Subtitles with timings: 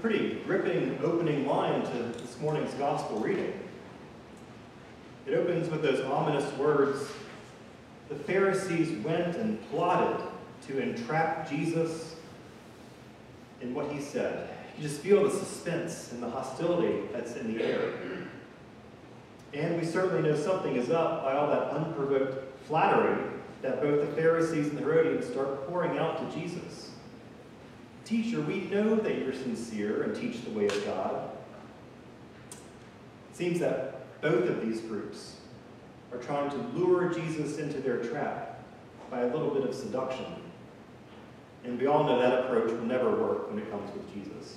[0.00, 3.52] pretty gripping opening line to this morning's gospel reading.
[5.26, 7.08] It opens with those ominous words
[8.08, 10.24] The Pharisees went and plotted
[10.68, 12.14] to entrap Jesus
[13.60, 14.48] in what he said.
[14.76, 17.92] You just feel the suspense and the hostility that's in the air.
[19.52, 23.18] And we certainly know something is up by all that unprovoked flattery
[23.62, 26.90] that both the Pharisees and the Herodians start pouring out to Jesus.
[28.08, 31.28] Teacher, we know that you're sincere and teach the way of God.
[32.50, 35.36] It seems that both of these groups
[36.10, 38.64] are trying to lure Jesus into their trap
[39.10, 40.24] by a little bit of seduction.
[41.64, 44.56] And we all know that approach will never work when it comes with Jesus.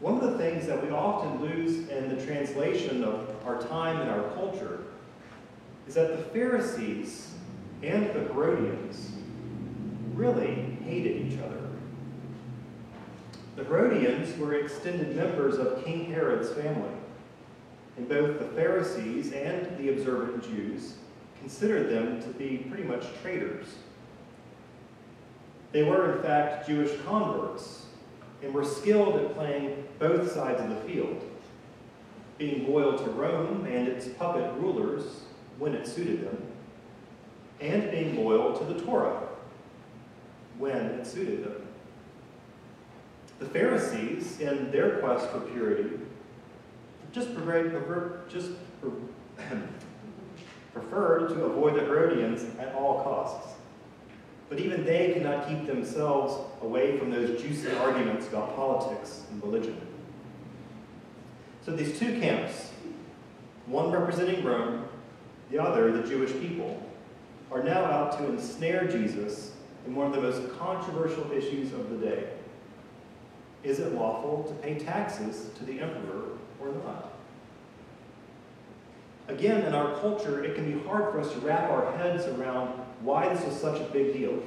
[0.00, 4.08] One of the things that we often lose in the translation of our time and
[4.08, 4.84] our culture
[5.86, 7.34] is that the Pharisees
[7.82, 9.10] and the Herodians
[10.14, 11.60] really hated each other.
[13.56, 16.90] The Herodians were extended members of King Herod's family,
[17.96, 20.94] and both the Pharisees and the observant Jews
[21.38, 23.66] considered them to be pretty much traitors.
[25.72, 27.86] They were, in fact, Jewish converts
[28.42, 31.20] and were skilled at playing both sides of the field,
[32.38, 35.22] being loyal to Rome and its puppet rulers
[35.58, 36.42] when it suited them,
[37.60, 39.23] and being loyal to the Torah
[40.58, 41.66] when it suited them.
[43.38, 45.98] The Pharisees, in their quest for purity,
[47.12, 48.50] just, prefer, just
[50.72, 53.54] preferred to avoid the Herodians at all costs.
[54.48, 59.80] But even they cannot keep themselves away from those juicy arguments about politics and religion.
[61.64, 62.70] So these two camps,
[63.66, 64.84] one representing Rome,
[65.50, 66.82] the other the Jewish people,
[67.50, 69.53] are now out to ensnare Jesus
[69.86, 72.28] in one of the most controversial issues of the day.
[73.62, 76.24] Is it lawful to pay taxes to the emperor
[76.60, 77.12] or not?
[79.28, 82.68] Again, in our culture, it can be hard for us to wrap our heads around
[83.00, 84.42] why this was such a big deal.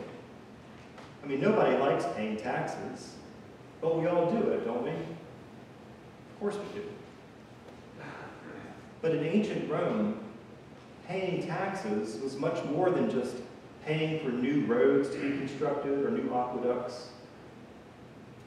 [1.24, 3.16] I mean, nobody likes paying taxes,
[3.82, 4.92] but we all do it, don't we?
[4.92, 6.88] Of course we do.
[9.02, 10.20] But in ancient Rome,
[11.08, 13.38] paying taxes was much more than just
[13.88, 17.08] paying for new roads to be constructed or new aqueducts.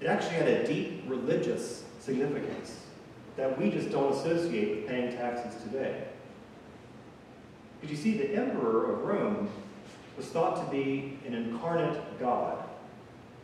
[0.00, 2.76] It actually had a deep religious significance
[3.36, 6.04] that we just don't associate with paying taxes today.
[7.80, 9.48] Because you see, the emperor of Rome
[10.18, 12.62] was thought to be an incarnate God,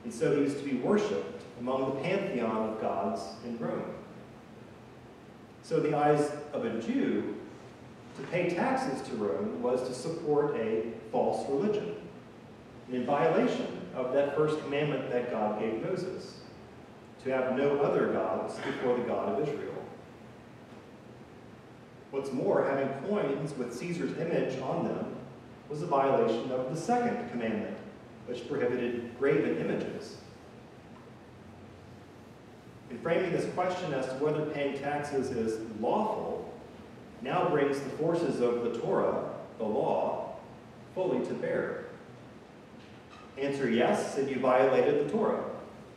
[0.05, 3.95] and so he was to be worshipped among the pantheon of gods in Rome.
[5.63, 7.37] So, the eyes of a Jew,
[8.17, 11.97] to pay taxes to Rome was to support a false religion,
[12.91, 16.35] in violation of that first commandment that God gave Moses
[17.25, 19.75] to have no other gods before the God of Israel.
[22.11, 25.17] What's more, having coins with Caesar's image on them
[25.69, 27.77] was a violation of the second commandment,
[28.27, 30.17] which prohibited graven images.
[32.91, 36.36] In framing this question as to whether paying taxes is lawful,
[37.27, 40.37] now brings the forces of the Torah, the law,
[40.95, 41.87] fully to bear.
[43.37, 45.45] Answer yes, and you violated the Torah,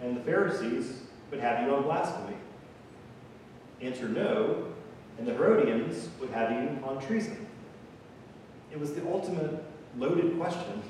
[0.02, 2.36] and the Pharisees would have you on blasphemy.
[3.82, 4.66] Answer no,
[5.18, 7.48] and the Herodians would have you on treason.
[8.72, 9.64] It was the ultimate
[9.98, 10.82] loaded question.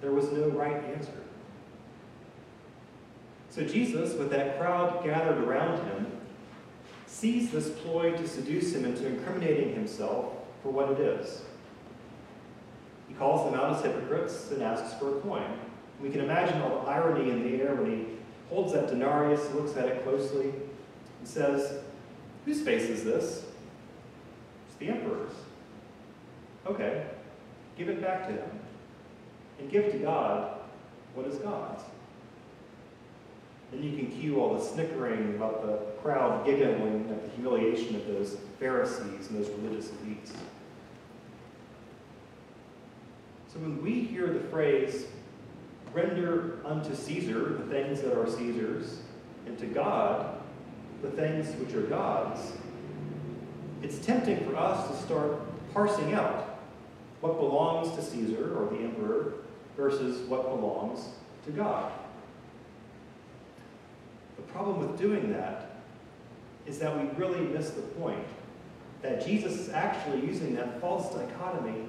[0.00, 1.12] There was no right answer.
[3.50, 6.06] So Jesus, with that crowd gathered around him,
[7.16, 11.40] sees this ploy to seduce him into incriminating himself for what it is.
[13.08, 15.58] He calls them out as hypocrites and asks for a coin.
[15.98, 18.06] We can imagine all the irony in the air when he
[18.50, 21.80] holds that denarius, looks at it closely, and says,
[22.44, 23.46] Whose face is this?
[24.68, 25.32] It's the emperor's.
[26.66, 27.06] Okay,
[27.78, 28.50] give it back to him.
[29.58, 30.58] And give to God
[31.14, 31.82] what is God's.
[33.72, 38.06] Then you can cue all the snickering about the crowd giggling at the humiliation of
[38.06, 40.30] those Pharisees and those religious elites.
[43.52, 45.06] So when we hear the phrase,
[45.92, 48.98] render unto Caesar the things that are Caesar's,
[49.46, 50.40] and to God
[51.02, 52.52] the things which are God's,
[53.82, 55.40] it's tempting for us to start
[55.72, 56.58] parsing out
[57.20, 59.34] what belongs to Caesar or the emperor
[59.76, 61.08] versus what belongs
[61.44, 61.92] to God.
[64.46, 65.76] The problem with doing that
[66.66, 68.24] is that we really miss the point
[69.02, 71.84] that Jesus is actually using that false dichotomy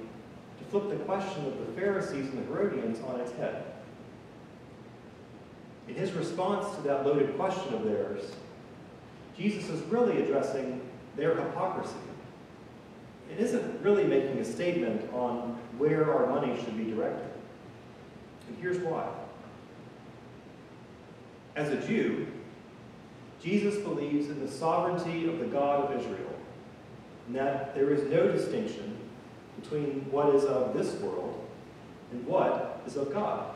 [0.58, 3.64] to flip the question of the Pharisees and the Herodians on its head.
[5.88, 8.30] In his response to that loaded question of theirs,
[9.36, 10.80] Jesus is really addressing
[11.16, 11.94] their hypocrisy.
[13.30, 17.30] It isn't really making a statement on where our money should be directed.
[18.48, 19.08] And here's why.
[21.56, 22.26] As a Jew,
[23.42, 26.34] Jesus believes in the sovereignty of the God of Israel,
[27.26, 28.96] and that there is no distinction
[29.60, 31.46] between what is of this world
[32.12, 33.54] and what is of God.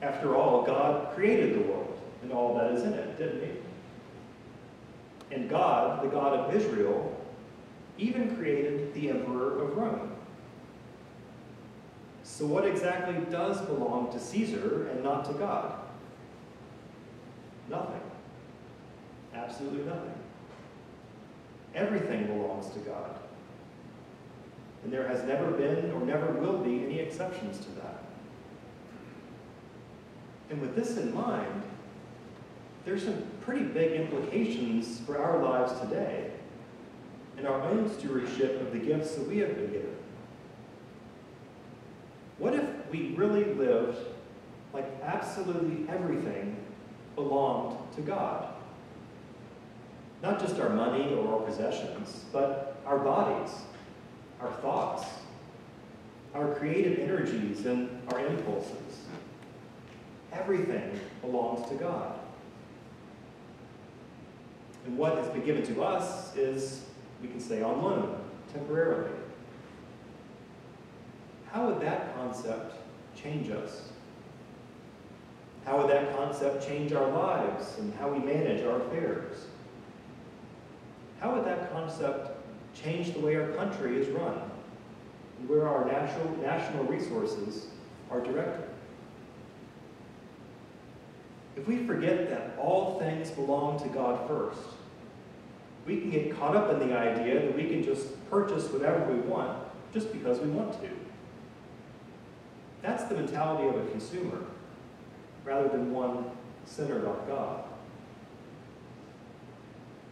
[0.00, 5.34] After all, God created the world and all that is in it, didn't he?
[5.34, 7.14] And God, the God of Israel,
[7.98, 10.12] even created the emperor of Rome.
[12.22, 15.74] So what exactly does belong to Caesar and not to God?
[17.68, 18.00] Nothing.
[19.58, 20.14] Absolutely nothing.
[21.74, 23.16] Everything belongs to God.
[24.84, 28.04] And there has never been or never will be any exceptions to that.
[30.50, 31.64] And with this in mind,
[32.84, 36.30] there's some pretty big implications for our lives today
[37.36, 39.96] and our own stewardship of the gifts that we have been given.
[42.38, 43.98] What if we really lived
[44.72, 46.56] like absolutely everything
[47.16, 48.54] belonged to God?
[50.22, 53.54] Not just our money or our possessions, but our bodies,
[54.40, 55.04] our thoughts,
[56.34, 59.06] our creative energies and our impulses.
[60.32, 62.18] Everything belongs to God.
[64.86, 66.84] And what has been given to us is,
[67.22, 68.20] we can say, on loan,
[68.52, 69.10] temporarily.
[71.52, 72.76] How would that concept
[73.16, 73.88] change us?
[75.64, 79.46] How would that concept change our lives and how we manage our affairs?
[81.20, 82.30] How would that concept
[82.74, 84.40] change the way our country is run
[85.38, 87.66] and where our natural, national resources
[88.10, 88.68] are directed?
[91.56, 94.60] If we forget that all things belong to God first,
[95.86, 99.18] we can get caught up in the idea that we can just purchase whatever we
[99.20, 99.58] want
[99.92, 100.88] just because we want to.
[102.82, 104.44] That's the mentality of a consumer
[105.44, 106.26] rather than one
[106.66, 107.64] centered on God.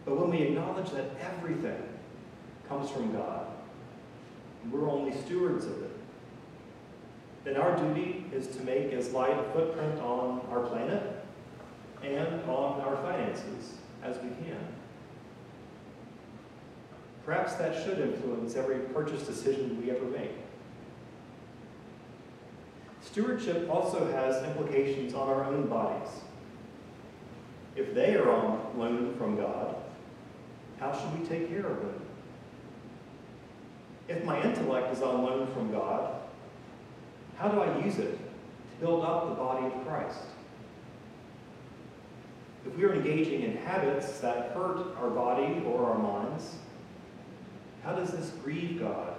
[0.07, 1.83] But when we acknowledge that everything
[2.69, 3.45] comes from God,
[4.63, 5.91] and we're only stewards of it,
[7.43, 11.25] then our duty is to make as light a footprint on our planet
[12.03, 14.65] and on our finances as we can.
[17.25, 20.31] Perhaps that should influence every purchase decision we ever make.
[23.01, 26.13] Stewardship also has implications on our own bodies.
[27.75, 29.76] If they are on loan from God,
[30.79, 32.01] how should we take care of it?
[34.07, 36.21] If my intellect is on loan from God,
[37.37, 40.19] how do I use it to build up the body of Christ?
[42.65, 46.55] If we are engaging in habits that hurt our body or our minds,
[47.83, 49.13] how does this grieve God?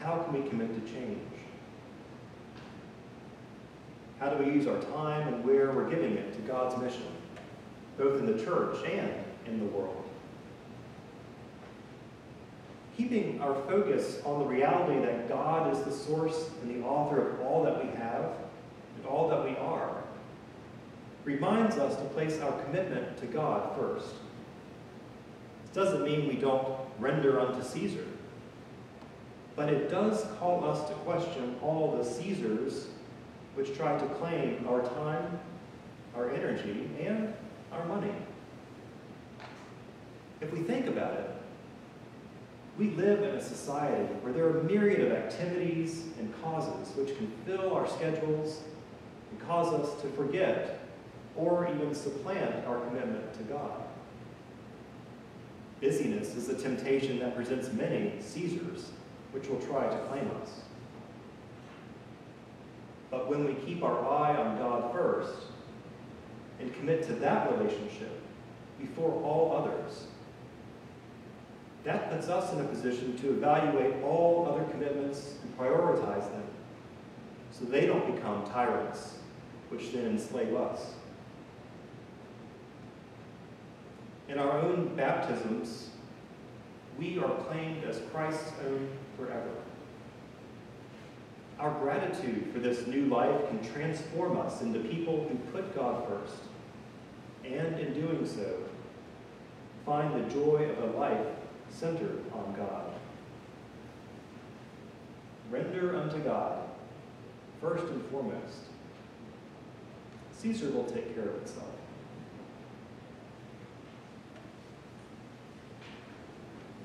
[0.00, 1.18] How can we commit to change?
[4.20, 7.06] How do we use our time and where we're giving it to God's mission,
[7.98, 9.12] both in the church and
[9.46, 10.05] in the world?
[12.96, 17.40] Keeping our focus on the reality that God is the source and the author of
[17.40, 18.32] all that we have
[18.96, 20.02] and all that we are
[21.24, 24.14] reminds us to place our commitment to God first.
[25.64, 28.06] This doesn't mean we don't render unto Caesar,
[29.56, 32.86] but it does call us to question all the Caesars
[33.56, 35.38] which try to claim our time,
[36.14, 37.34] our energy, and
[37.72, 38.12] our money.
[40.40, 41.30] If we think about it,
[42.78, 47.16] we live in a society where there are a myriad of activities and causes which
[47.16, 48.60] can fill our schedules
[49.30, 50.80] and cause us to forget
[51.36, 53.82] or even supplant our commitment to God.
[55.80, 58.90] Busyness is a temptation that presents many Caesars
[59.32, 60.50] which will try to claim us.
[63.10, 65.36] But when we keep our eye on God first
[66.60, 68.20] and commit to that relationship
[68.78, 70.06] before all others,
[71.86, 76.42] that puts us in a position to evaluate all other commitments and prioritize them
[77.52, 79.18] so they don't become tyrants,
[79.68, 80.94] which then enslave us.
[84.28, 85.90] In our own baptisms,
[86.98, 89.50] we are claimed as Christ's own forever.
[91.60, 96.42] Our gratitude for this new life can transform us into people who put God first,
[97.44, 98.58] and in doing so,
[99.86, 101.26] find the joy of a life
[101.70, 102.92] centered on God.
[105.50, 106.58] Render unto God,
[107.60, 108.64] first and foremost.
[110.32, 111.66] Caesar will take care of itself.